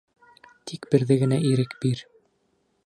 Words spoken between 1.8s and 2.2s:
бир.